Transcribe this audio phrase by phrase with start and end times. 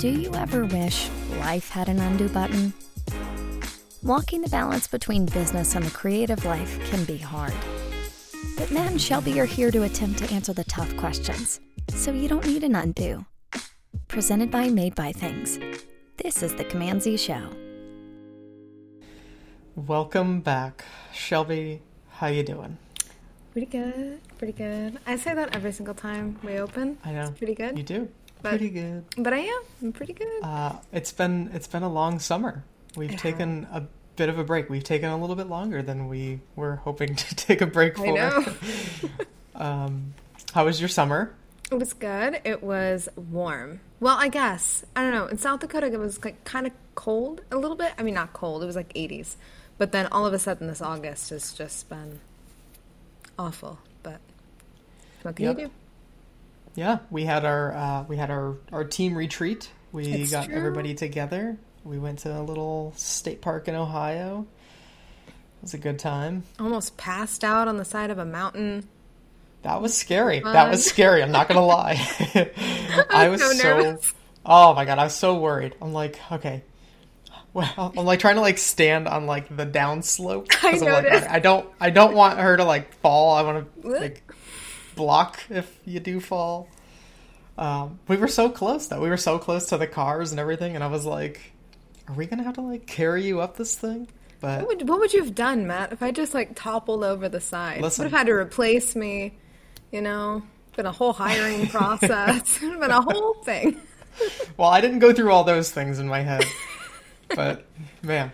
[0.00, 1.10] Do you ever wish
[1.40, 2.72] life had an undo button?
[4.02, 7.52] Walking the balance between business and the creative life can be hard.
[8.56, 12.28] But Matt and Shelby are here to attempt to answer the tough questions, so you
[12.28, 13.26] don't need an undo.
[14.08, 15.58] Presented by Made by Things.
[16.16, 17.50] This is the Command Z Show.
[19.76, 21.82] Welcome back, Shelby.
[22.08, 22.78] How you doing?
[23.52, 24.98] Pretty good, pretty good.
[25.06, 26.96] I say that every single time we open.
[27.04, 27.22] I know.
[27.22, 27.76] It's pretty good.
[27.76, 28.08] You do.
[28.42, 29.04] But- Pretty good.
[29.18, 29.62] But I am.
[29.82, 30.42] I'm pretty good.
[30.42, 32.64] Uh, it's been it's been a long summer.
[32.96, 33.82] We've It taken a
[34.16, 34.68] bit of a break.
[34.70, 38.06] We've taken a little bit longer than we were hoping to take a break for.
[38.06, 38.44] I know.
[39.54, 40.14] um,
[40.52, 41.34] how was your summer?
[41.70, 42.40] It was good.
[42.44, 43.80] It was warm.
[44.00, 45.26] Well, I guess I don't know.
[45.26, 47.92] In South Dakota, it was like kind of cold a little bit.
[47.98, 48.62] I mean, not cold.
[48.62, 49.36] It was like 80s.
[49.78, 52.20] But then all of a sudden, this August has just been
[53.38, 53.78] awful.
[54.02, 54.20] But
[55.22, 55.58] what can Yep.
[55.58, 55.70] you do?
[56.74, 59.70] Yeah, we had our uh, we had our, our team retreat.
[59.92, 60.54] We It's got true.
[60.54, 61.56] everybody together.
[61.84, 64.46] We went to a little state park in Ohio.
[65.26, 66.44] It was a good time.
[66.58, 68.88] Almost passed out on the side of a mountain.
[69.62, 70.40] That was scary.
[70.40, 71.22] That was scary.
[71.22, 71.96] I'm not gonna lie.
[73.10, 73.98] I was so so,
[74.46, 75.74] oh my god, I was so worried.
[75.82, 76.62] I'm like, okay.
[77.52, 80.46] Well, I'm like trying to like stand on like the down slope.
[80.62, 81.28] I I'm like.
[81.28, 83.34] I don't I don't want her to like fall.
[83.34, 84.22] I want to like
[85.00, 86.68] block if you do fall.
[87.56, 89.00] Um, we were so close though.
[89.00, 91.52] We were so close to the cars and everything, and I was like,
[92.06, 94.08] "Are we gonna have to like carry you up this thing?"
[94.40, 97.28] But What would, what would you have done, Matt, if I just like toppled over
[97.28, 97.80] the side?
[97.82, 98.04] Listen.
[98.04, 99.36] Would have had to replace me,
[99.90, 100.42] you know?
[100.76, 102.58] Been a whole hiring process.
[102.60, 103.78] Been a whole thing.
[104.56, 106.44] Well, I didn't go through all those things in my head,
[107.34, 107.66] but
[108.02, 108.32] man,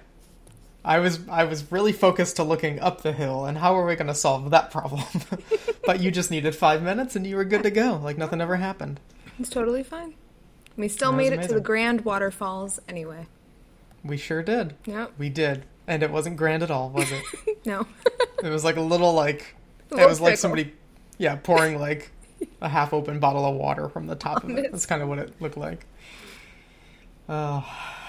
[0.87, 3.97] I was I was really focused to looking up the hill and how are we
[3.97, 5.03] going to solve that problem?
[5.85, 8.57] but you just needed five minutes and you were good to go, like nothing ever
[8.57, 9.01] happened.
[9.39, 10.15] It's totally fine.
[10.77, 13.27] We still That made it to the grand waterfalls anyway.
[14.05, 14.77] We sure did.
[14.85, 15.15] Yep.
[15.19, 17.23] We did, and it wasn't grand at all, was it?
[17.67, 17.85] No.
[18.45, 19.57] it was like a little like
[19.91, 20.73] A it little was like somebody,
[21.19, 22.13] yeah, pouring like
[22.61, 24.67] a half open bottle of water from the top of it.
[24.67, 24.71] it.
[24.71, 25.85] That's kind of what it looked like.
[27.29, 27.63] Uh,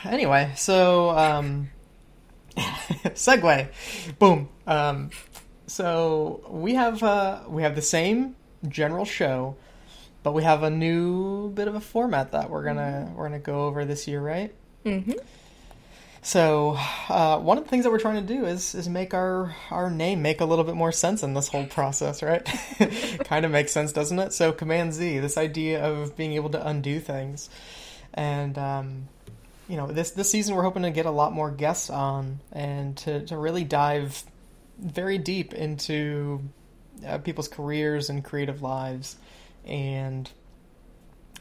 [0.03, 1.71] anyway, so um,
[3.15, 3.67] segue,
[4.19, 4.49] boom.
[4.65, 5.11] Um,
[5.67, 8.35] so we have uh, we have the same
[8.67, 9.55] general show,
[10.23, 13.65] but we have a new bit of a format that we're gonna we're gonna go
[13.65, 14.53] over this year, right?
[14.83, 15.11] hmm
[16.21, 16.77] So,
[17.09, 19.89] uh, one of the things that we're trying to do is is make our our
[19.89, 22.43] name make a little bit more sense in this whole process, right?
[23.25, 24.33] kind of makes sense, doesn't it?
[24.33, 27.49] So, Command Z, this idea of being able to undo things,
[28.13, 29.07] and um,
[29.67, 32.95] you know, this this season we're hoping to get a lot more guests on and
[32.97, 34.23] to to really dive
[34.79, 36.41] very deep into
[37.05, 39.17] uh, people's careers and creative lives,
[39.65, 40.29] and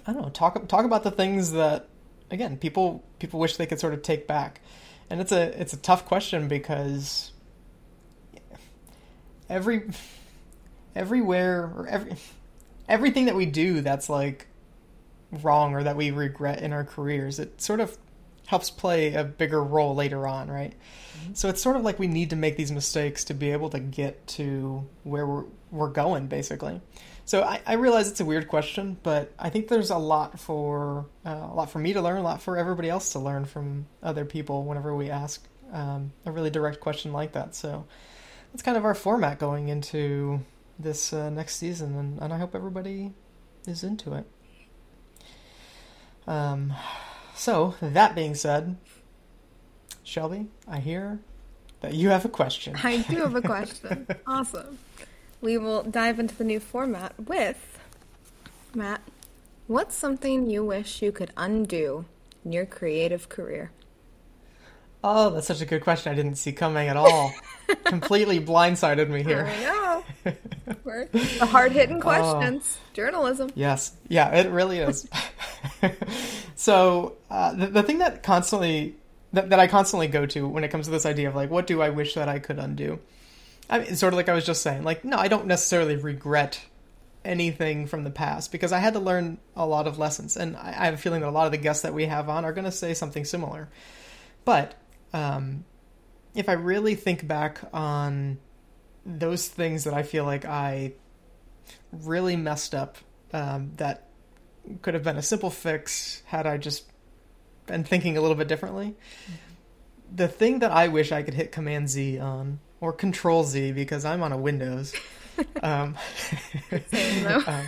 [0.07, 1.89] I don't know, talk talk about the things that
[2.31, 4.61] again people people wish they could sort of take back,
[5.09, 7.31] and it's a it's a tough question because
[9.49, 9.89] every
[10.97, 12.17] everywhere or every
[12.89, 14.49] everything that we do that's like
[15.43, 17.97] wrong or that we regret in our careers, it sort of
[18.47, 20.73] helps play a bigger role later on, right?
[21.35, 23.81] So it's sort of like we need to make these mistakes to be able to
[23.81, 26.81] get to where we're we're going, basically.
[27.25, 31.07] So I, I realize it's a weird question, but I think there's a lot for
[31.25, 33.87] uh, a lot for me to learn, a lot for everybody else to learn from
[34.03, 37.57] other people whenever we ask um, a really direct question like that.
[37.57, 37.87] So
[38.53, 40.41] that's kind of our format going into
[40.79, 43.13] this uh, next season, and, and I hope everybody
[43.67, 44.27] is into it.
[46.29, 46.75] Um,
[47.37, 48.77] so that being said,
[50.03, 51.21] Shelby, I hear
[51.81, 52.77] that you have a question.
[52.83, 54.07] I do have a question.
[54.27, 54.79] awesome.
[55.41, 57.79] We will dive into the new format with
[58.75, 59.03] Matt.
[59.67, 62.07] What's something you wish you could undo
[62.45, 63.71] in your creative career?
[65.05, 66.11] Oh, that's such a good question.
[66.11, 67.33] I didn't see coming at all.
[67.85, 69.47] Completely blindsided me here.
[69.47, 70.05] I know.
[71.13, 72.01] The hard hitting oh.
[72.01, 72.79] questions.
[72.93, 73.51] Journalism.
[73.55, 75.09] Yes, yeah, it really is.
[76.57, 78.97] So uh, the, the thing that constantly
[79.33, 81.67] that, that I constantly go to when it comes to this idea of like, what
[81.67, 82.99] do I wish that I could undo?
[83.69, 86.61] I mean, sort of like I was just saying, like, no, I don't necessarily regret
[87.25, 90.69] anything from the past because I had to learn a lot of lessons, and I,
[90.69, 92.53] I have a feeling that a lot of the guests that we have on are
[92.53, 93.69] going to say something similar.
[94.45, 94.75] But
[95.13, 95.65] um,
[96.35, 98.39] if I really think back on
[99.05, 100.93] those things that I feel like I
[101.93, 102.97] really messed up
[103.33, 104.06] um, that
[104.83, 106.85] could have been a simple fix had I just
[107.67, 108.95] been thinking a little bit differently.
[110.15, 114.05] The thing that I wish I could hit Command Z on, or Control Z because
[114.05, 114.95] I'm on a Windows.
[115.63, 115.97] um,
[117.47, 117.67] um,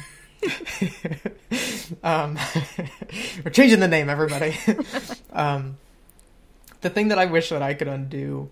[2.02, 2.38] um,
[3.44, 4.56] we're changing the name, everybody.
[5.32, 5.76] um,
[6.80, 8.50] the thing that I wish that I could undo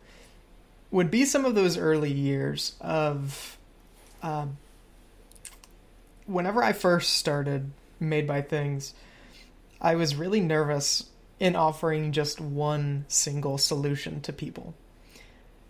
[0.90, 3.58] would be some of those early years of
[4.22, 4.58] um,
[6.26, 7.70] whenever I first started
[8.00, 8.94] Made by Things,
[9.80, 11.08] I was really nervous
[11.38, 14.74] in offering just one single solution to people.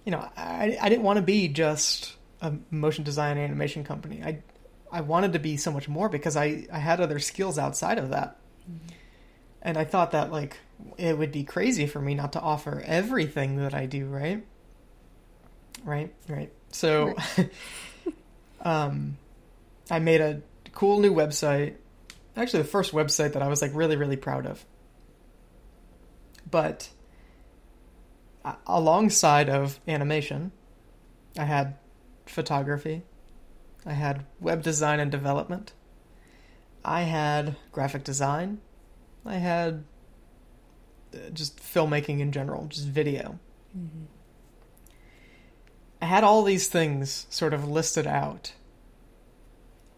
[0.04, 4.22] You know, I, I didn't want to be just a motion design animation company.
[4.22, 4.42] I
[4.90, 8.10] I wanted to be so much more because I, I had other skills outside of
[8.10, 8.36] that.
[8.62, 8.94] Mm-hmm.
[9.62, 10.58] And I thought that like
[10.96, 14.44] it would be crazy for me not to offer everything that I do, right?
[15.84, 16.52] Right, right.
[16.70, 17.16] So
[18.62, 19.16] um
[19.90, 20.42] I made a
[20.72, 21.74] cool new website.
[22.36, 24.64] Actually the first website that I was like really really proud of.
[26.48, 26.90] But
[28.66, 30.52] alongside of animation,
[31.36, 31.76] I had
[32.26, 33.02] photography,
[33.84, 35.72] I had web design and development.
[36.84, 38.60] I had graphic design.
[39.24, 39.84] I had
[41.14, 43.38] uh, just filmmaking in general, just video.
[43.76, 44.04] Mm-hmm.
[46.02, 48.52] I had all these things sort of listed out.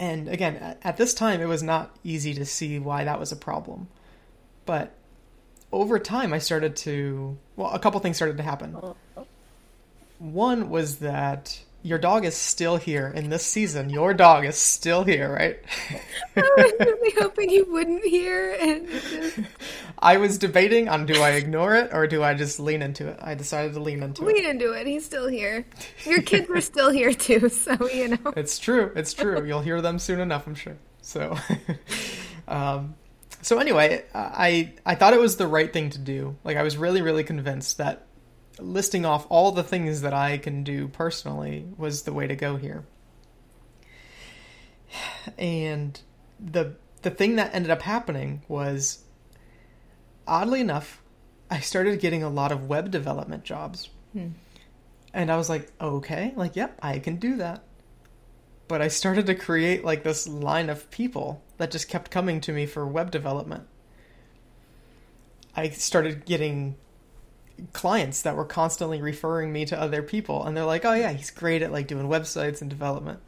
[0.00, 3.36] And again, at this time, it was not easy to see why that was a
[3.36, 3.88] problem.
[4.64, 4.94] But
[5.72, 8.76] over time, I started to, well, a couple things started to happen.
[8.80, 8.96] Oh.
[10.18, 13.88] One was that your dog is still here in this season.
[13.88, 15.58] Your dog is still here, right?
[16.36, 19.38] I was really hoping you wouldn't hear and just...
[19.98, 23.18] I was debating on do I ignore it or do I just lean into it.
[23.22, 24.40] I decided to lean into lean it.
[24.40, 24.86] Lean into it.
[24.86, 25.64] He's still here.
[26.04, 28.32] Your kids are still here too, so you know.
[28.36, 28.92] It's true.
[28.96, 29.44] It's true.
[29.46, 30.76] You'll hear them soon enough, I'm sure.
[31.00, 31.36] So,
[32.48, 32.96] um,
[33.42, 36.36] so anyway, I I thought it was the right thing to do.
[36.44, 38.07] Like I was really really convinced that
[38.58, 42.56] listing off all the things that I can do personally was the way to go
[42.56, 42.84] here.
[45.36, 46.00] And
[46.40, 49.04] the the thing that ended up happening was
[50.26, 51.02] oddly enough,
[51.50, 53.88] I started getting a lot of web development jobs.
[54.12, 54.28] Hmm.
[55.14, 57.62] And I was like, okay, like, yep, I can do that.
[58.68, 62.52] But I started to create like this line of people that just kept coming to
[62.52, 63.66] me for web development.
[65.56, 66.76] I started getting
[67.72, 71.30] clients that were constantly referring me to other people and they're like oh yeah he's
[71.30, 73.20] great at like doing websites and development.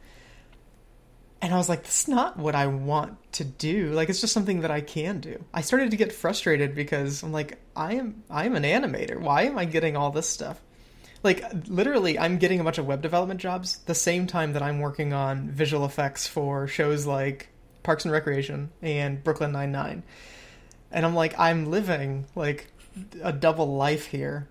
[1.41, 3.91] And i was like that's not what i want to do.
[3.91, 5.43] Like it's just something that i can do.
[5.53, 9.19] I started to get frustrated because i'm like i am i am an animator.
[9.19, 10.61] Why am i getting all this stuff?
[11.23, 14.79] Like literally i'm getting a bunch of web development jobs the same time that i'm
[14.79, 17.49] working on visual effects for shows like
[17.83, 20.03] parks and recreation and brooklyn 99
[20.91, 22.67] and i'm like i'm living like
[23.21, 24.47] a double life here,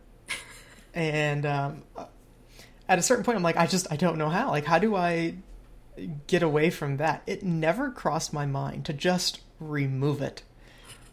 [0.95, 1.83] and um,
[2.89, 4.51] at a certain point, I'm like, I just I don't know how.
[4.51, 5.37] Like, how do I
[6.27, 7.23] get away from that?
[7.27, 10.43] It never crossed my mind to just remove it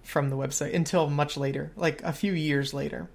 [0.04, 3.10] from the website until much later, like a few years later.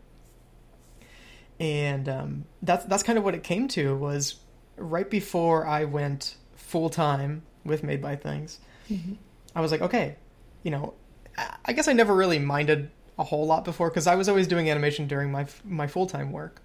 [1.59, 4.37] And um, that's that's kind of what it came to was
[4.76, 8.59] right before I went full time with Made by Things.
[8.91, 9.14] Mm-hmm.
[9.55, 10.17] I was like, okay,
[10.62, 10.94] you know,
[11.64, 14.70] I guess I never really minded a whole lot before because I was always doing
[14.70, 16.62] animation during my my full time work.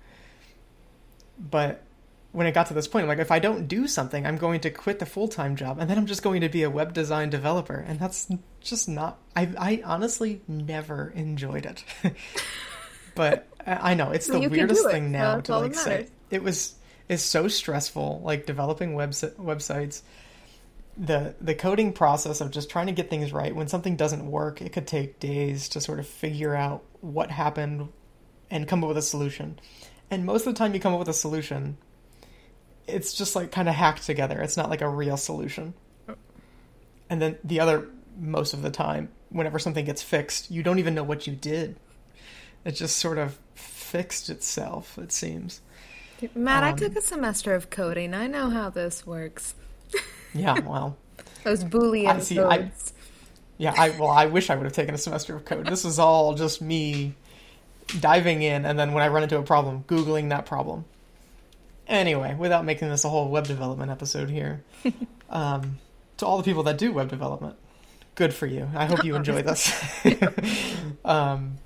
[1.38, 1.84] But
[2.32, 4.60] when it got to this point, I'm like, if I don't do something, I'm going
[4.62, 6.94] to quit the full time job, and then I'm just going to be a web
[6.94, 8.28] design developer, and that's
[8.62, 9.18] just not.
[9.36, 11.84] I I honestly never enjoyed it.
[13.16, 14.92] but I know it's the weirdest it.
[14.92, 16.08] thing now to like say.
[16.30, 16.76] It was
[17.10, 20.02] it's so stressful, like developing web websites
[20.98, 24.62] the the coding process of just trying to get things right when something doesn't work
[24.62, 27.90] it could take days to sort of figure out what happened
[28.50, 29.60] and come up with a solution.
[30.10, 31.78] And most of the time you come up with a solution
[32.88, 34.40] it's just like kind of hacked together.
[34.40, 35.74] It's not like a real solution.
[37.10, 40.96] And then the other most of the time whenever something gets fixed you don't even
[40.96, 41.76] know what you did.
[42.66, 45.62] It just sort of fixed itself it seems.
[46.34, 48.16] Matt um, i took a semester of coding.
[48.16, 49.54] I know how this works
[50.34, 50.98] yeah, well,
[51.44, 52.40] those Boolean I see.
[52.40, 52.72] I,
[53.58, 55.68] yeah, I well, I wish I would have taken a semester of code.
[55.68, 57.16] This is all just me
[58.00, 60.86] diving in, and then when I run into a problem, googling that problem.
[61.88, 64.64] Anyway, without making this a whole web development episode here,
[65.30, 65.80] um,
[66.18, 67.56] to all the people that do web development,
[68.16, 68.70] good for you.
[68.76, 69.72] I hope you enjoy this.
[71.06, 71.58] um,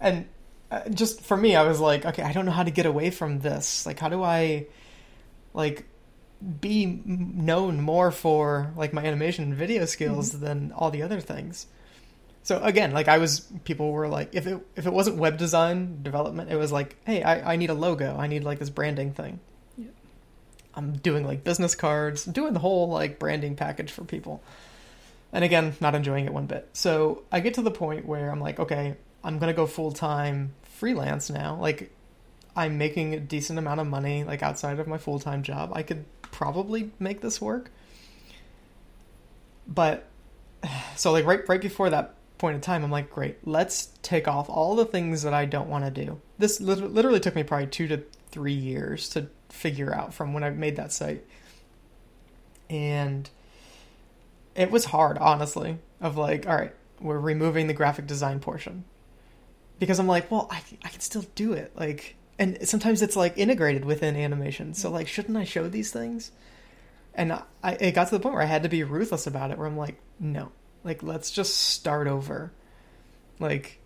[0.00, 0.26] and
[0.70, 3.10] uh, just for me, I was like, okay, I don't know how to get away
[3.10, 3.86] from this.
[3.86, 4.66] Like, how do I,
[5.54, 5.84] like,
[6.60, 10.44] be known more for like my animation and video skills mm-hmm.
[10.44, 11.66] than all the other things.
[12.42, 16.02] So again, like I was, people were like, if it if it wasn't web design
[16.02, 19.12] development, it was like, hey, I, I need a logo, I need like this branding
[19.12, 19.38] thing.
[20.74, 24.42] I'm doing like business cards, doing the whole like branding package for people.
[25.32, 26.68] And again, not enjoying it one bit.
[26.72, 30.54] So I get to the point where I'm like, okay, I'm gonna go full time
[30.62, 31.56] freelance now.
[31.56, 31.92] Like
[32.56, 35.72] I'm making a decent amount of money, like outside of my full time job.
[35.74, 37.70] I could probably make this work.
[39.68, 40.08] But
[40.96, 44.50] so like right right before that point in time, I'm like, great, let's take off
[44.50, 46.20] all the things that I don't want to do.
[46.38, 50.50] This literally took me probably two to three years to figure out from when I
[50.50, 51.24] made that site.
[52.68, 53.30] And
[54.56, 58.84] it was hard, honestly, of like, all right, we're removing the graphic design portion.
[59.78, 61.72] Because I'm like, well, I, I can still do it.
[61.76, 64.74] Like, and sometimes it's like integrated within animation.
[64.74, 66.32] So, like, shouldn't I show these things?
[67.14, 67.32] And
[67.62, 69.66] I, it got to the point where I had to be ruthless about it, where
[69.68, 70.50] I'm like, no,
[70.82, 72.52] like, let's just start over.
[73.38, 73.80] Like,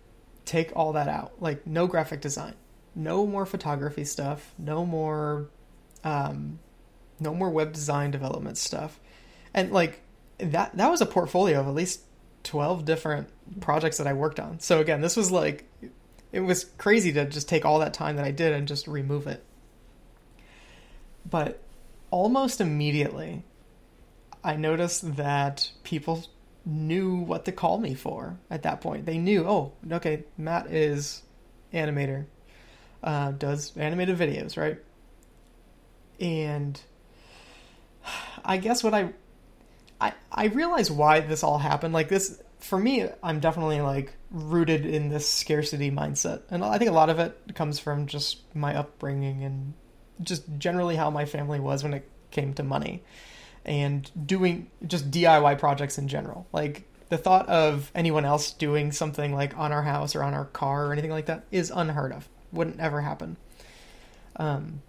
[0.45, 1.39] take all that out.
[1.39, 2.55] Like, no graphic design,
[2.95, 5.51] no more photography stuff, no more,
[6.03, 6.57] um,
[7.19, 8.99] no more web design development stuff.
[9.53, 10.01] And like,
[10.39, 12.01] that that was a portfolio of at least
[12.41, 14.59] 12 different projects that I worked on.
[14.61, 15.69] So again, this was like
[16.31, 19.27] it was crazy to just take all that time that I did and just remove
[19.27, 19.43] it.
[21.29, 21.61] But
[22.09, 23.43] almost immediately
[24.43, 26.25] I noticed that people
[26.65, 29.05] knew what to call me for at that point.
[29.05, 31.23] They knew, oh, okay, Matt is
[31.73, 32.25] animator,
[33.03, 34.77] uh, does animated videos, right?
[36.19, 36.79] And
[38.43, 39.13] I guess what I
[39.99, 41.93] I I realize why this all happened.
[41.93, 46.89] Like this for me, I'm definitely like rooted in this scarcity mindset, and I think
[46.89, 49.73] a lot of it comes from just my upbringing and
[50.21, 53.03] just generally how my family was when it came to money
[53.65, 56.47] and doing just DIY projects in general.
[56.51, 60.45] Like the thought of anyone else doing something like on our house or on our
[60.45, 62.27] car or anything like that is unheard of.
[62.51, 63.37] Wouldn't ever happen.
[64.37, 64.81] Um,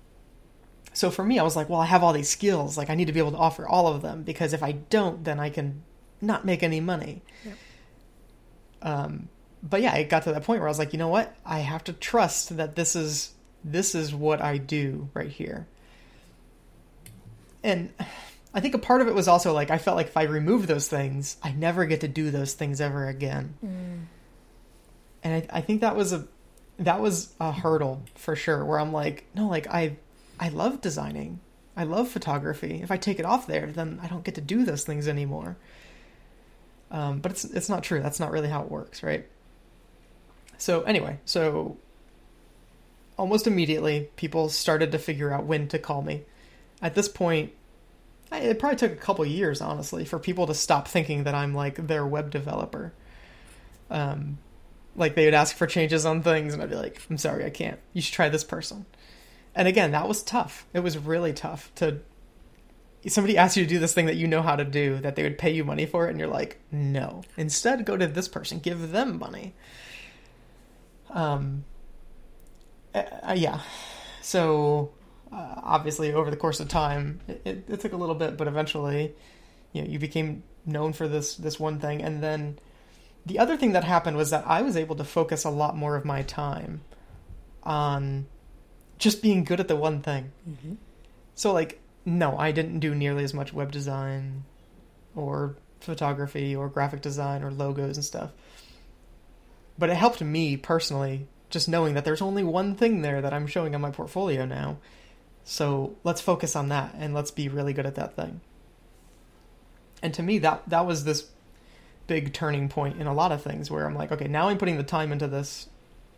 [0.92, 2.76] so for me, I was like, well, I have all these skills.
[2.76, 5.24] Like, I need to be able to offer all of them because if I don't,
[5.24, 5.82] then I can
[6.20, 7.22] not make any money.
[7.44, 7.56] Yep.
[8.82, 9.28] Um,
[9.62, 11.34] but yeah, it got to that point where I was like, you know what?
[11.44, 13.32] I have to trust that this is
[13.64, 15.66] this is what I do right here.
[17.62, 17.92] And
[18.54, 20.66] I think a part of it was also like I felt like if I remove
[20.66, 23.54] those things, I never get to do those things ever again.
[23.64, 24.04] Mm.
[25.24, 26.26] And I, I think that was a
[26.78, 28.64] that was a hurdle for sure.
[28.64, 29.96] Where I'm like, no, like I
[30.38, 31.40] I love designing.
[31.76, 32.80] I love photography.
[32.82, 35.56] If I take it off there, then I don't get to do those things anymore.
[36.90, 38.00] Um, but it's it's not true.
[38.00, 39.26] That's not really how it works, right?
[40.56, 41.76] So anyway, so
[43.16, 46.22] almost immediately, people started to figure out when to call me.
[46.80, 47.52] At this point,
[48.32, 51.86] it probably took a couple years, honestly, for people to stop thinking that I'm like
[51.86, 52.92] their web developer.
[53.90, 54.38] Um,
[54.96, 57.50] like they would ask for changes on things, and I'd be like, "I'm sorry, I
[57.50, 57.78] can't.
[57.92, 58.86] You should try this person."
[59.54, 60.66] And again, that was tough.
[60.72, 62.00] It was really tough to
[63.08, 65.22] somebody asks you to do this thing that you know how to do that they
[65.22, 67.22] would pay you money for it and you're like, "No.
[67.36, 69.54] Instead, go to this person, give them money."
[71.10, 71.64] Um
[72.94, 73.60] uh, yeah.
[74.22, 74.92] So
[75.32, 78.48] uh, obviously over the course of time, it, it, it took a little bit, but
[78.48, 79.14] eventually,
[79.72, 82.58] you know, you became known for this this one thing and then
[83.28, 85.96] the other thing that happened was that I was able to focus a lot more
[85.96, 86.80] of my time
[87.62, 88.26] on
[88.98, 90.32] just being good at the one thing.
[90.48, 90.74] Mm-hmm.
[91.34, 94.44] So like, no, I didn't do nearly as much web design
[95.14, 98.32] or photography or graphic design or logos and stuff.
[99.78, 103.46] But it helped me personally just knowing that there's only one thing there that I'm
[103.46, 104.78] showing on my portfolio now.
[105.44, 108.40] So let's focus on that and let's be really good at that thing.
[110.02, 111.28] And to me that that was this
[112.06, 114.76] big turning point in a lot of things where I'm like, okay, now I'm putting
[114.76, 115.68] the time into this.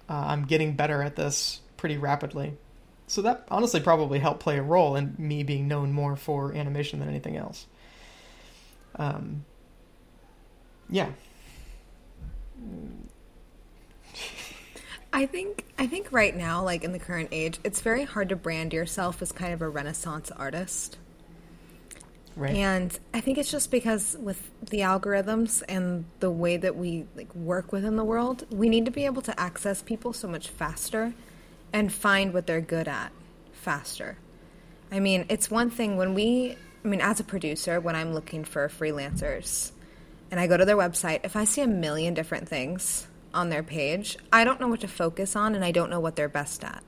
[0.08, 2.56] Uh, I'm getting better at this pretty rapidly.
[3.10, 7.00] So that honestly probably helped play a role in me being known more for animation
[7.00, 7.66] than anything else.
[8.94, 9.44] Um,
[10.88, 11.08] yeah.
[15.12, 18.36] I think I think right now, like in the current age, it's very hard to
[18.36, 20.96] brand yourself as kind of a renaissance artist.
[22.36, 22.54] Right.
[22.54, 27.34] And I think it's just because with the algorithms and the way that we like
[27.34, 31.12] work within the world, we need to be able to access people so much faster
[31.72, 33.12] and find what they're good at
[33.52, 34.16] faster.
[34.90, 38.44] I mean, it's one thing when we, I mean, as a producer, when I'm looking
[38.44, 39.72] for freelancers
[40.30, 43.62] and I go to their website, if I see a million different things on their
[43.62, 46.64] page, I don't know what to focus on and I don't know what they're best
[46.64, 46.82] at.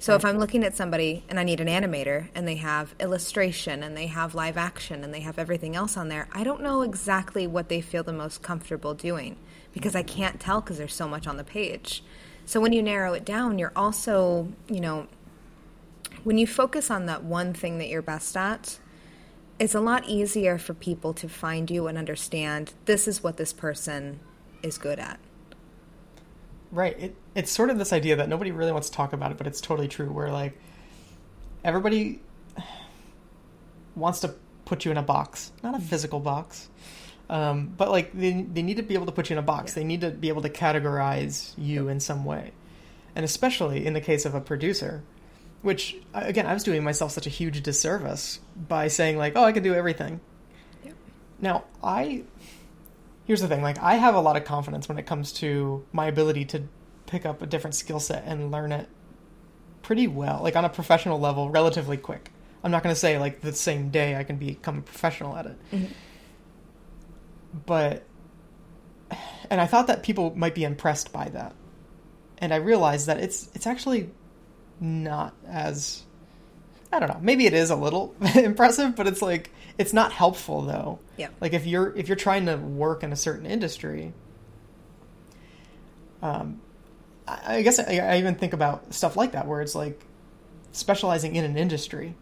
[0.00, 3.82] So if I'm looking at somebody and I need an animator and they have illustration
[3.82, 6.82] and they have live action and they have everything else on there, I don't know
[6.82, 9.36] exactly what they feel the most comfortable doing
[9.72, 12.04] because I can't tell because there's so much on the page.
[12.48, 15.06] So when you narrow it down, you're also, you know,
[16.24, 18.78] when you focus on that one thing that you're best at,
[19.58, 23.52] it's a lot easier for people to find you and understand this is what this
[23.52, 24.20] person
[24.62, 25.20] is good at.
[26.72, 26.98] Right.
[26.98, 29.46] It, it's sort of this idea that nobody really wants to talk about it, but
[29.46, 30.10] it's totally true.
[30.10, 30.58] Where like
[31.62, 32.22] everybody
[33.94, 36.70] wants to put you in a box, not a physical box,
[37.30, 39.72] um, but like they they need to be able to put you in a box.
[39.72, 39.80] Yeah.
[39.80, 42.52] They need to be able to categorize you in some way,
[43.14, 45.02] and especially in the case of a producer,
[45.62, 49.52] which again I was doing myself such a huge disservice by saying like, oh, I
[49.52, 50.20] can do everything.
[50.84, 50.94] Yep.
[51.40, 52.22] Now I
[53.26, 56.06] here's the thing like i have a lot of confidence when it comes to my
[56.06, 56.62] ability to
[57.04, 58.88] pick up a different skill set and learn it
[59.82, 62.30] pretty well like on a professional level relatively quick
[62.64, 65.44] i'm not going to say like the same day i can become a professional at
[65.44, 65.88] it Mhm.
[67.66, 68.02] But
[69.50, 71.54] and i thought that people might be impressed by that.
[72.38, 74.10] And i realized that it's it's actually
[74.80, 76.04] not as
[76.92, 80.62] i don't know maybe it is a little impressive but it's like it's not helpful
[80.62, 80.98] though.
[81.16, 81.28] Yeah.
[81.40, 84.12] like if you're if you're trying to work in a certain industry
[86.22, 86.60] um
[87.26, 90.04] i, I guess I, I even think about stuff like that where it's like
[90.72, 92.14] specializing in an industry.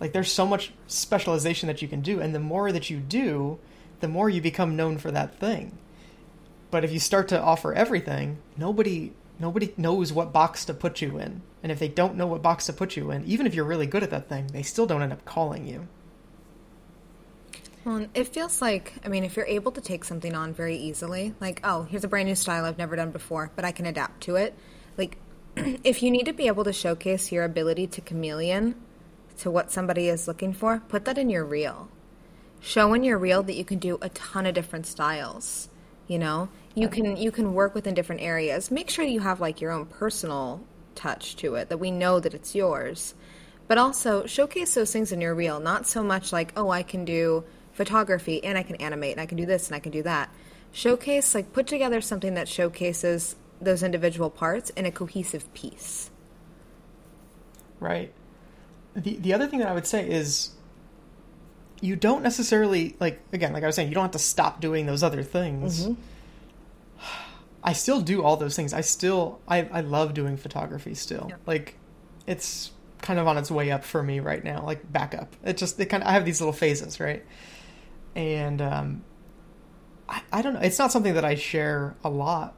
[0.00, 3.58] Like there's so much specialization that you can do and the more that you do
[4.02, 5.78] the more you become known for that thing
[6.70, 11.18] but if you start to offer everything nobody nobody knows what box to put you
[11.18, 13.64] in and if they don't know what box to put you in even if you're
[13.64, 15.88] really good at that thing they still don't end up calling you
[17.84, 21.34] Well, it feels like, I mean, if you're able to take something on very easily,
[21.40, 24.20] like, oh, here's a brand new style I've never done before, but I can adapt
[24.22, 24.54] to it.
[24.96, 25.16] Like,
[25.56, 28.76] if you need to be able to showcase your ability to chameleon
[29.38, 31.88] to what somebody is looking for, put that in your reel.
[32.62, 35.68] Show in your reel that you can do a ton of different styles.
[36.06, 38.70] You know, you can you can work within different areas.
[38.70, 40.62] Make sure you have like your own personal
[40.94, 43.14] touch to it that we know that it's yours.
[43.68, 47.04] But also showcase those things in your reel, not so much like, oh, I can
[47.04, 50.02] do photography and I can animate and I can do this and I can do
[50.02, 50.30] that.
[50.72, 56.10] Showcase, like, put together something that showcases those individual parts in a cohesive piece.
[57.80, 58.12] right
[58.94, 60.50] the the other thing that i would say is
[61.82, 64.86] you don't necessarily like again like i was saying you don't have to stop doing
[64.86, 65.88] those other things.
[67.64, 68.72] I still do all those things.
[68.72, 71.26] I still i i love doing photography still.
[71.28, 71.36] Yeah.
[71.46, 71.76] like
[72.26, 72.70] it's
[73.02, 75.34] kind of on its way up for me right now like back up.
[75.44, 77.24] It just it kind of i have these little phases right?
[78.14, 79.04] And um
[80.08, 80.60] I, I don't know.
[80.60, 82.54] It's not something that i share a lot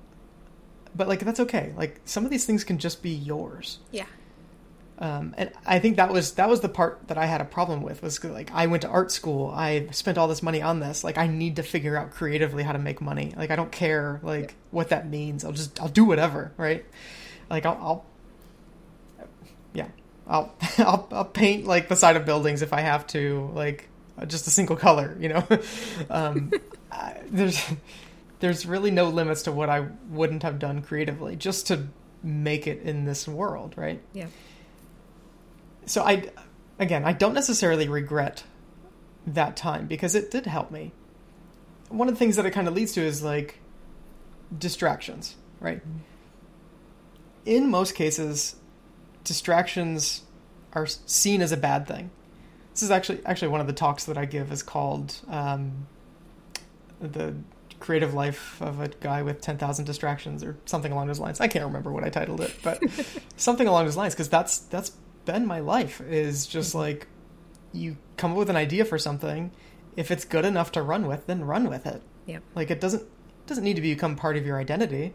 [0.94, 1.72] but like that's okay.
[1.76, 3.78] Like some of these things can just be yours.
[3.90, 4.06] Yeah.
[4.98, 7.82] Um, and I think that was that was the part that I had a problem
[7.82, 11.02] with was like I went to art school, I spent all this money on this,
[11.02, 13.34] like I need to figure out creatively how to make money.
[13.36, 15.44] Like I don't care like what that means.
[15.44, 16.84] I'll just I'll do whatever, right?
[17.50, 18.06] Like I'll, I'll
[19.72, 19.88] yeah,
[20.28, 23.88] I'll, I'll I'll paint like the side of buildings if I have to, like
[24.28, 25.46] just a single color, you know.
[26.10, 26.52] um,
[26.92, 27.60] I, there's
[28.38, 31.88] there's really no limits to what I wouldn't have done creatively just to
[32.22, 34.00] make it in this world, right?
[34.12, 34.26] Yeah.
[35.86, 36.30] So I,
[36.78, 38.44] again, I don't necessarily regret
[39.26, 40.92] that time because it did help me.
[41.88, 43.60] One of the things that it kind of leads to is like
[44.56, 45.82] distractions, right?
[47.44, 48.56] In most cases,
[49.22, 50.22] distractions
[50.72, 52.10] are seen as a bad thing.
[52.72, 55.86] This is actually actually one of the talks that I give is called um,
[57.00, 57.34] the
[57.78, 61.40] creative life of a guy with 10,000 distractions or something along those lines.
[61.40, 62.82] I can't remember what I titled it, but
[63.36, 64.92] something along those lines because that's that's
[65.24, 67.06] been my life is just like
[67.72, 69.50] you come up with an idea for something
[69.96, 72.02] if it's good enough to run with then run with it.
[72.26, 72.42] Yep.
[72.54, 73.02] like it doesn't
[73.46, 75.12] doesn't need to become part of your identity.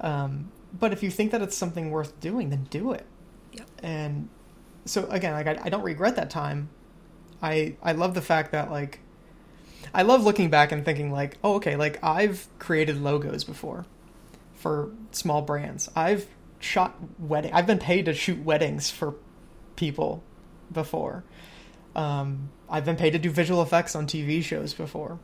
[0.00, 3.06] Um, but if you think that it's something worth doing then do it.
[3.52, 3.70] Yep.
[3.82, 4.28] and
[4.84, 6.70] so again like I, I don't regret that time.
[7.42, 9.00] I i love the fact that like
[9.92, 13.84] i love looking back and thinking like oh okay like i've created logos before
[14.56, 15.88] for small brands.
[15.94, 16.26] I've
[16.66, 19.14] shot wedding i've been paid to shoot weddings for
[19.76, 20.22] people
[20.72, 21.24] before
[21.94, 25.18] um, i've been paid to do visual effects on tv shows before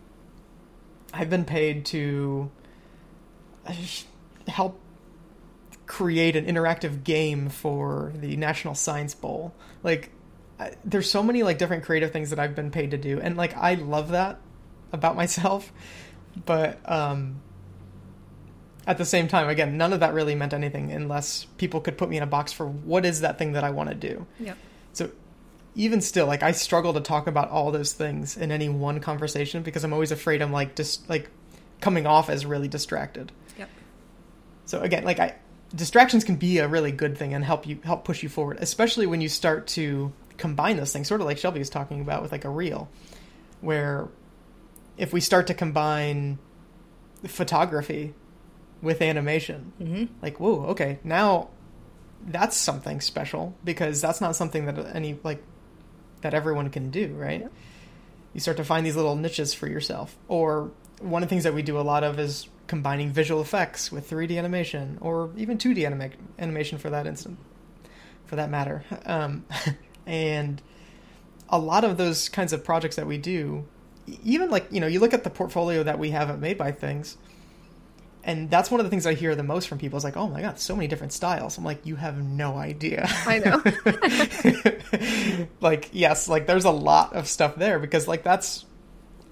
[1.12, 2.50] i've been paid to
[3.66, 3.74] uh,
[4.48, 4.78] help
[5.92, 9.52] create an interactive game for the National Science Bowl.
[9.82, 10.10] Like,
[10.58, 13.36] I, there's so many like different creative things that I've been paid to do, and
[13.36, 14.40] like I love that
[14.90, 15.70] about myself.
[16.46, 17.42] But um,
[18.86, 22.08] at the same time, again, none of that really meant anything unless people could put
[22.08, 24.26] me in a box for what is that thing that I want to do.
[24.40, 24.56] Yep.
[24.92, 25.10] So
[25.74, 29.62] even still, like I struggle to talk about all those things in any one conversation
[29.62, 31.30] because I'm always afraid I'm like just like
[31.80, 33.32] coming off as really distracted.
[33.56, 33.70] Yep.
[34.66, 35.36] So again, like I
[35.74, 39.06] distractions can be a really good thing and help you help push you forward, especially
[39.06, 42.32] when you start to combine those things, sort of like Shelby was talking about with
[42.32, 42.90] like a reel,
[43.60, 44.08] where
[44.96, 46.38] if we start to combine
[47.26, 48.12] photography
[48.82, 50.04] with animation, Mm-hmm.
[50.22, 51.48] like whoa, okay, now
[52.26, 55.42] that's something special because that's not something that any like
[56.20, 57.48] that everyone can do, right?
[58.32, 60.16] You start to find these little niches for yourself.
[60.28, 63.90] Or one of the things that we do a lot of is combining visual effects
[63.90, 67.38] with 3D animation or even 2D anima- animation for that instant
[68.26, 68.84] for that matter.
[69.04, 69.44] Um,
[70.06, 70.62] and
[71.48, 73.66] a lot of those kinds of projects that we do,
[74.24, 76.72] even like, you know, you look at the portfolio that we have at Made by
[76.72, 77.16] Things,
[78.24, 80.28] and that's one of the things I hear the most from people is like, oh
[80.28, 81.58] my God, so many different styles.
[81.58, 83.08] I'm like, you have no idea.
[83.26, 85.46] I know.
[85.60, 88.64] like, yes, like there's a lot of stuff there because, like, that's,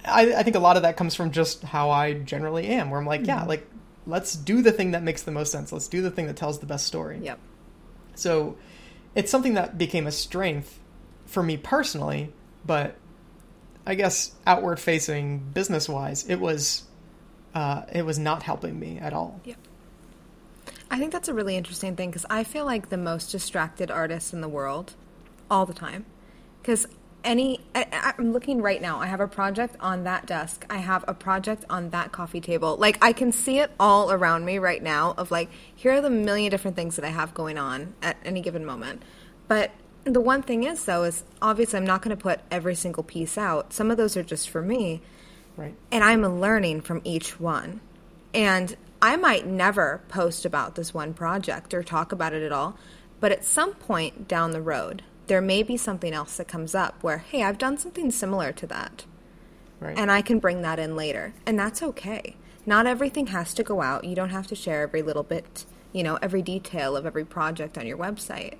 [0.05, 2.99] I, I think a lot of that comes from just how I generally am, where
[2.99, 3.49] I'm like, yeah, mm-hmm.
[3.49, 3.67] like,
[4.07, 5.71] let's do the thing that makes the most sense.
[5.71, 7.21] Let's do the thing that tells the best story.
[7.23, 7.39] Yep.
[8.17, 8.57] So
[9.15, 10.81] it's something that became a strength
[11.27, 12.33] for me personally,
[12.67, 12.97] but
[13.87, 16.85] I guess outward facing business wise, it was
[17.55, 19.41] uh, it was not helping me at all.
[19.45, 19.57] Yep.
[20.91, 24.33] I think that's a really interesting thing because I feel like the most distracted artist
[24.33, 24.95] in the world
[25.51, 26.05] all the time.
[26.61, 26.87] Because
[27.23, 31.05] any, I, I'm looking right now, I have a project on that desk, I have
[31.07, 32.77] a project on that coffee table.
[32.77, 36.11] Like, I can see it all around me right now of like, here are the
[36.11, 39.03] million different things that I have going on at any given moment.
[39.49, 39.71] But
[40.05, 43.37] the one thing is, though, is obviously I'm not going to put every single piece
[43.37, 43.73] out.
[43.73, 45.03] Some of those are just for me
[45.57, 45.75] Right.
[45.93, 47.81] and I'm learning from each one.
[48.33, 52.77] And I might never post about this one project or talk about it at all,
[53.19, 57.03] but at some point down the road, there may be something else that comes up
[57.03, 59.05] where, hey, I've done something similar to that,
[59.81, 59.99] Right.
[59.99, 61.35] and I can bring that in later.
[61.47, 62.37] And that's okay.
[62.67, 64.05] Not everything has to go out.
[64.05, 67.77] You don't have to share every little bit, you know, every detail of every project
[67.79, 68.55] on your website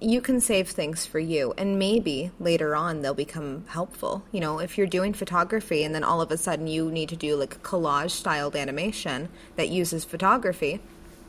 [0.00, 4.22] you can save things for you and maybe later on they'll become helpful.
[4.32, 7.16] You know if you're doing photography and then all of a sudden you need to
[7.16, 10.80] do like collage styled animation that uses photography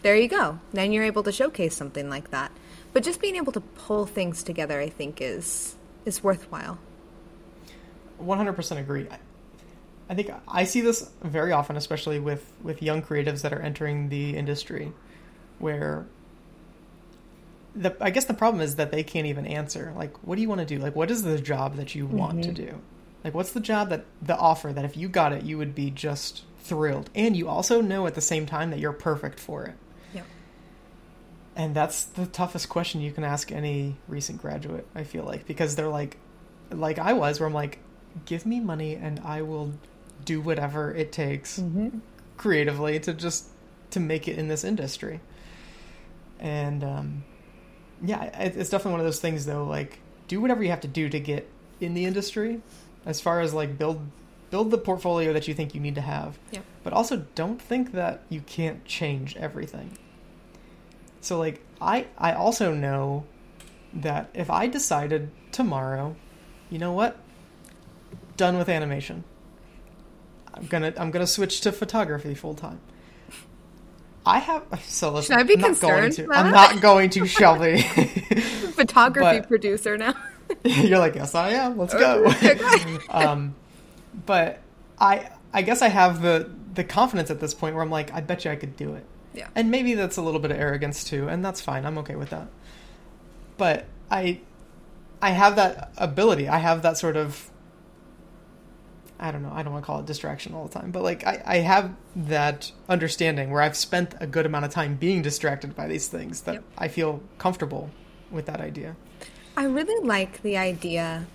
[0.03, 0.59] there you go.
[0.73, 2.51] Then you're able to showcase something like that.
[2.93, 5.75] But just being able to pull things together i think is
[6.05, 6.79] is worthwhile.
[8.21, 9.07] 100% agree.
[10.09, 14.07] I think I see this very often, especially with, with young creatives that are entering
[14.07, 14.93] the industry,
[15.59, 16.05] where
[17.77, 19.93] the I guess the problem is that they can't even answer.
[19.95, 20.79] Like, what do you want to do?
[20.79, 22.81] Like, what is the job that you want to do?
[23.23, 25.91] Like, what's the job that the offer that if you got it, you would be
[25.91, 29.75] just thrilled, and you also know at the same time that you're perfect for it.
[30.13, 30.25] Yep.
[31.55, 35.75] And that's the toughest question you can ask any recent graduate, I feel like, because
[35.75, 36.17] they're like,
[36.71, 37.79] like I was, where I'm like,
[38.25, 39.73] give me money and I will
[40.25, 41.61] do whatever it takes
[42.35, 43.47] creatively to just
[43.91, 45.19] to make it in this industry.
[46.39, 47.23] And um,
[48.03, 49.63] yeah, it's definitely one of those things though.
[49.63, 52.61] Like, do whatever you have to do to get in the industry,
[53.05, 54.01] as far as like build
[54.49, 56.37] build the portfolio that you think you need to have.
[56.51, 56.63] Yep.
[56.83, 59.97] But also, don't think that you can't change everything.
[61.21, 63.25] So like I I also know
[63.93, 66.15] that if I decided tomorrow,
[66.69, 67.17] you know what?
[68.35, 69.23] Done with animation.
[70.53, 72.79] I'm gonna I'm gonna switch to photography full time.
[74.27, 75.33] I have so listen.
[75.33, 76.33] Should I be I'm not going concerned, to.
[76.37, 77.81] I'm not going to, Shelby.
[78.77, 80.13] photography But- producer now
[80.63, 81.77] You're like, yes, I am.
[81.77, 82.25] Let's go.
[83.09, 83.55] um,
[84.25, 84.59] but
[84.99, 88.21] I I guess I have the the confidence at this point where I'm like, I
[88.21, 89.05] bet you I could do it.
[89.33, 91.85] yeah And maybe that's a little bit of arrogance too, and that's fine.
[91.85, 92.47] I'm okay with that.
[93.57, 94.39] But I
[95.21, 96.47] I have that ability.
[96.47, 97.49] I have that sort of
[99.19, 101.25] I don't know, I don't want to call it distraction all the time, but like
[101.25, 105.75] I, I have that understanding where I've spent a good amount of time being distracted
[105.75, 106.63] by these things that Yep.
[106.77, 107.89] I feel comfortable
[108.31, 108.95] with that idea.
[109.55, 111.25] I really like the idea,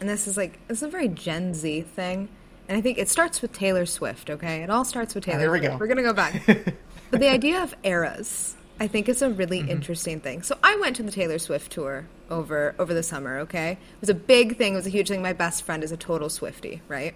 [0.00, 2.28] and this is like this is a very Gen Z thing,
[2.68, 4.30] and I think it starts with Taylor Swift.
[4.30, 5.38] Okay, it all starts with oh, Taylor.
[5.38, 5.72] Oh, here we Swift.
[5.72, 5.78] go.
[5.78, 6.42] We're gonna go back,
[7.10, 9.70] but the idea of eras, I think, it's a really Mm-hmm.
[9.70, 10.42] interesting thing.
[10.42, 13.38] So I went to the Taylor Swift tour over over the summer.
[13.40, 14.74] Okay, it was a big thing.
[14.74, 15.22] It was a huge thing.
[15.22, 17.14] My best friend is a total Swiftie, right?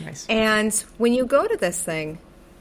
[0.00, 0.26] Nice.
[0.28, 2.18] And when you go to this thing,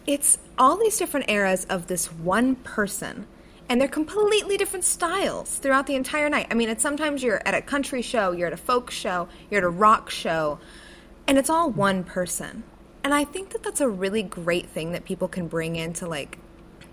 [0.07, 3.27] it's all these different eras of this one person.
[3.69, 6.47] And they're completely different styles throughout the entire night.
[6.51, 9.59] I mean, it's sometimes you're at a country show, you're at a folk show, you're
[9.59, 10.59] at a rock show,
[11.25, 12.63] and it's all one person.
[13.03, 16.37] And I think that that's a really great thing that people can bring into like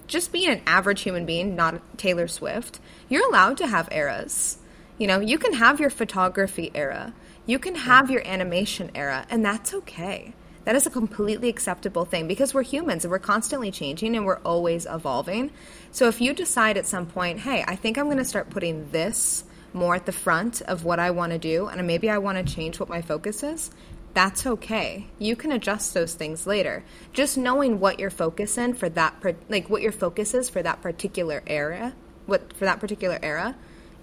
[0.08, 2.80] just being an average human being, not Taylor Swift.
[3.08, 4.58] You're allowed to have eras.
[4.98, 7.14] You know, you can have your photography era,
[7.46, 10.34] you can have your animation era, and that's okay.
[10.64, 14.40] That is a completely acceptable thing because we're humans and we're constantly changing and we're
[14.44, 15.50] always evolving.
[15.92, 18.90] So if you decide at some point, hey, I think I'm going to start putting
[18.90, 22.44] this more at the front of what I want to do, and maybe I want
[22.44, 23.70] to change what my focus is,
[24.18, 25.06] that's okay.
[25.20, 26.82] You can adjust those things later.
[27.12, 30.60] Just knowing what your focus in for that per- like what your focus is for
[30.60, 31.94] that particular area,
[32.26, 33.54] what for that particular era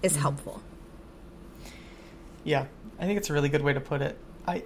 [0.02, 0.22] is Mm-hmm.
[0.22, 0.62] helpful.
[2.44, 2.64] Yeah,
[2.98, 4.16] I think it's a really good way to put it.
[4.46, 4.62] I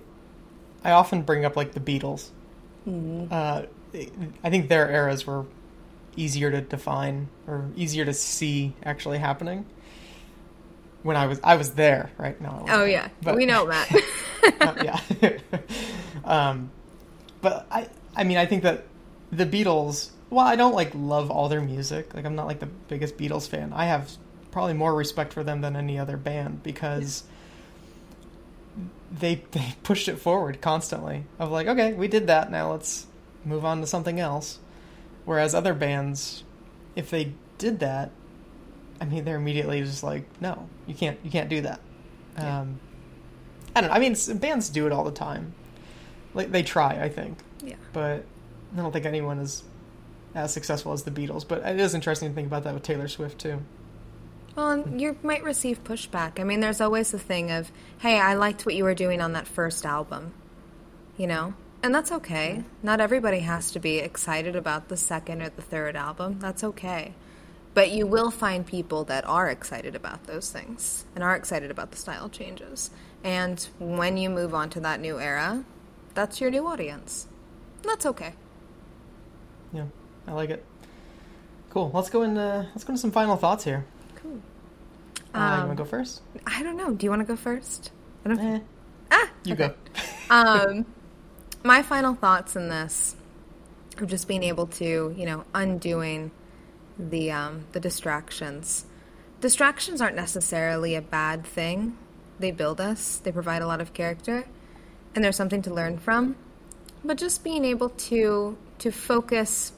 [0.85, 2.29] I often bring up like the Beatles.
[2.87, 3.63] Uh,
[4.45, 5.47] I think their eras were
[6.17, 9.67] easier to define or easier to see actually happening.
[11.03, 12.41] When I was I was there, right?
[12.41, 13.91] No, Oh there, yeah, but- we know Matt.
[14.61, 15.01] uh, yeah.
[16.25, 16.71] um,
[17.41, 18.85] but I, I mean, I think that
[19.33, 20.11] the Beatles.
[20.29, 22.15] Well, I don't like love all their music.
[22.15, 23.73] Like, I'm not like the biggest Beatles fan.
[23.73, 24.11] I have
[24.53, 27.25] probably more respect for them than any other band because
[29.11, 31.25] they they pushed it forward constantly.
[31.39, 32.51] Of like, okay, we did that.
[32.51, 33.07] Now let's
[33.45, 34.59] move on to something else.
[35.25, 36.45] Whereas other bands,
[36.97, 38.11] if they did that,
[39.01, 41.81] I mean, they're immediately just like, no, you can't, you can't do that.
[42.37, 42.61] Yeah.
[42.61, 42.81] Um,
[43.75, 43.97] I don't know.
[43.97, 45.55] I mean, bands do it all the time.
[46.35, 47.75] Like they try, I think, yeah.
[47.93, 48.25] but
[48.73, 49.65] I don't think anyone is
[50.35, 51.47] as successful as the Beatles.
[51.47, 53.63] But it is interesting to think about that with Taylor Swift too.
[54.57, 56.41] Well, you might receive pushback.
[56.41, 59.33] I mean, there's always the thing of, hey, I liked what you were doing on
[59.33, 60.33] that first album,
[61.17, 61.55] you know?
[61.83, 62.65] And that's okay.
[62.83, 66.39] Not everybody has to be excited about the second or the third album.
[66.39, 67.15] That's okay.
[67.73, 71.93] But you will find people that are excited about those things and are excited about
[71.93, 72.91] the style changes.
[73.25, 75.65] And when you move on to that new era,
[76.15, 77.29] that's your new audience.
[77.83, 78.35] That's okay.
[79.73, 79.87] Yeah,
[80.27, 80.65] I like it.
[81.71, 81.91] Cool.
[81.95, 83.85] Let's go into let's go into some final thoughts here.
[84.15, 84.43] Cool.
[85.35, 86.23] Uh, you Um, want to go first?
[86.47, 86.95] I don't know.
[86.95, 87.93] Do you want to go first?
[88.25, 88.61] I don't Eh,
[89.11, 89.69] Ah, you okay.
[89.69, 89.75] go.
[90.31, 90.87] um,
[91.65, 93.17] my final thoughts in this
[93.99, 96.31] of just being able to, you know, undoing
[96.99, 98.87] the um, the distractions.
[99.41, 101.97] Distractions aren't necessarily a bad thing.
[102.41, 103.19] They build us.
[103.19, 104.47] They provide a lot of character,
[105.15, 106.37] and there's something to learn from.
[107.05, 109.73] But just being able to to focus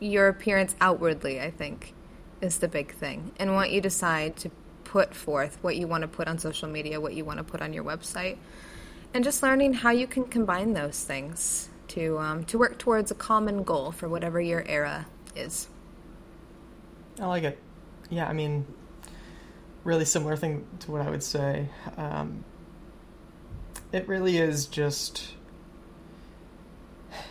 [0.00, 1.92] your appearance outwardly, I think,
[2.40, 3.32] is the big thing.
[3.38, 4.50] And what you decide to
[4.84, 7.60] put forth, what you want to put on social media, what you want to put
[7.60, 8.38] on your website,
[9.12, 13.14] and just learning how you can combine those things to um, to work towards a
[13.14, 15.68] common goal for whatever your era is.
[17.20, 17.58] I like it.
[18.08, 18.66] Yeah, I mean,
[19.88, 21.66] really similar thing to what I would say.
[21.96, 22.44] Um,
[23.90, 25.32] it really is just,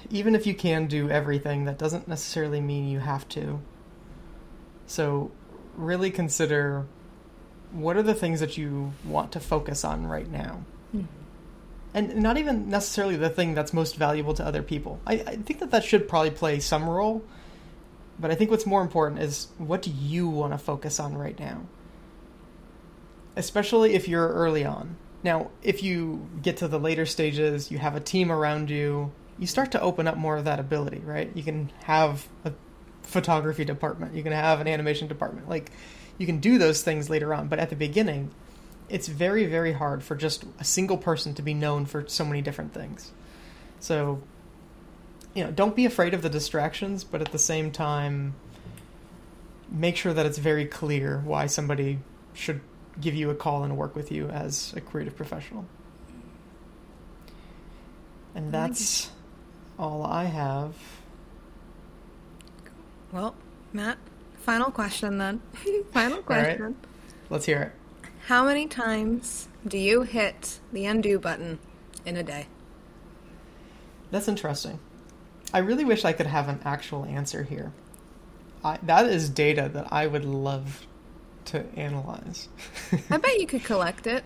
[0.10, 3.62] even if you can do everything, that doesn't necessarily mean you have to.
[4.88, 5.30] So,
[5.76, 6.88] really consider
[7.72, 10.66] what are the things that you want to focus on right now.
[11.94, 15.00] And not even necessarily the thing that's most valuable to other people.
[15.06, 17.24] I, I think that that should probably play some role,
[18.20, 21.38] but I think what's more important is what do you want to focus on right
[21.40, 21.62] now?
[23.38, 24.98] Especially if you're early on.
[25.24, 29.48] Now, if you get to the later stages, you have a team around you, you
[29.48, 31.32] start to open up more of that ability, right?
[31.36, 32.54] You can have a
[33.04, 35.48] photography department, you can have an animation department.
[35.48, 35.72] Like,
[36.18, 38.32] you can do those things later on, but at the beginning,
[38.90, 42.42] it's very, very hard for just a single person to be known for so many
[42.42, 43.12] different things.
[43.80, 44.22] So,
[45.36, 48.34] you know, don't be afraid of the distractions, but at the same time,
[49.70, 52.00] make sure that it's very clear why somebody
[52.34, 52.62] should
[53.00, 55.66] give you a call and work with you as a creative professional.
[58.36, 59.10] And that's
[59.80, 60.76] all I have.
[63.12, 63.36] Well,
[63.74, 63.98] Matt,
[64.40, 65.42] final question then.
[65.92, 66.26] final right.
[66.26, 66.76] question.
[67.30, 67.72] Let's hear it.
[68.28, 71.60] How many times do you hit the undo button
[72.06, 72.48] in a day?
[74.12, 74.80] That's interesting.
[75.54, 77.72] I really wish I could have an actual answer here.
[78.64, 80.87] I, that is data that I would love
[81.48, 82.48] to analyze.
[83.10, 84.24] I bet you could collect it.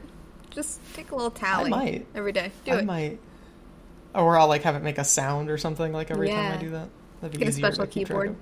[0.50, 2.06] Just take a little tally might.
[2.14, 2.52] every day.
[2.66, 2.86] Do I it.
[2.86, 3.20] might,
[4.14, 6.72] or I'll like have it make a sound or something like every time I do
[6.72, 6.90] that.
[7.22, 8.36] That'd be Get a special to keep track keyboard.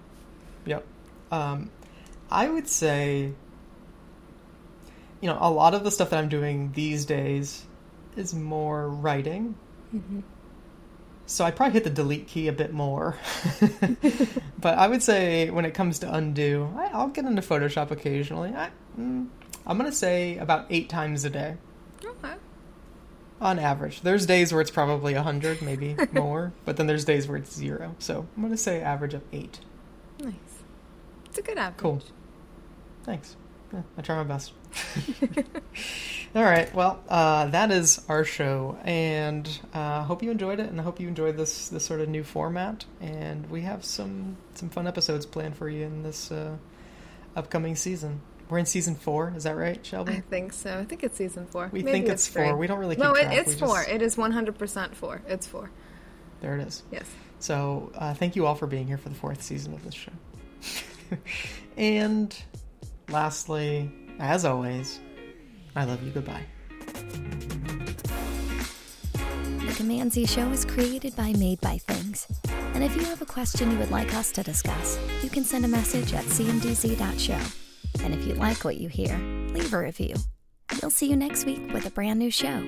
[0.65, 0.85] Yep.
[1.31, 1.69] Um,
[2.31, 3.31] I would say,
[5.21, 7.65] you know, a lot of the stuff that I'm doing these days
[8.15, 9.55] is more writing.
[9.93, 10.19] Mm-hmm.
[11.29, 13.15] So I probably hit the delete key a bit more.
[14.59, 18.49] but I would say when it comes to undo, I, I'll get into Photoshop occasionally.
[18.49, 19.27] I, mm,
[19.67, 21.57] I'm going to say about eight times a day
[22.03, 22.33] Okay.
[23.39, 24.01] on average.
[24.01, 27.95] There's days where it's probably 100, maybe more, but then there's days where it's zero.
[27.99, 29.59] So I'm going to say average of eight.
[30.19, 30.33] Nice.
[31.25, 31.77] It's a good average.
[31.77, 32.01] Cool.
[33.03, 33.35] Thanks.
[33.73, 34.53] Yeah, I try my best.
[36.35, 36.73] All right.
[36.73, 40.99] Well, uh, that is our show, and uh, hope you enjoyed it, and I hope
[40.99, 42.85] you enjoyed this this sort of new format.
[43.01, 46.55] And we have some some fun episodes planned for you in this uh,
[47.35, 48.21] upcoming season.
[48.49, 49.33] We're in season four.
[49.35, 50.13] Is that right, Shelby?
[50.13, 50.77] I think so.
[50.77, 51.69] I think it's season four.
[51.71, 52.55] We Maybe think it's four.
[52.55, 53.83] We don't really No, it, it's four.
[53.83, 55.21] It is one hundred percent four.
[55.27, 55.69] It's four.
[56.41, 56.83] There it is.
[56.91, 57.05] Yes.
[57.39, 60.11] So uh, thank you all for being here for the fourth season of this show.
[61.77, 62.35] and
[63.11, 64.99] lastly, as always,
[65.75, 66.11] I love you.
[66.11, 66.45] Goodbye.
[69.13, 72.27] The Command Show is created by Made by Things.
[72.73, 75.65] And if you have a question you would like us to discuss, you can send
[75.65, 78.03] a message at cmdz.show.
[78.03, 79.17] And if you like what you hear,
[79.53, 80.15] leave a review.
[80.81, 82.63] We'll see you next week with a brand new show.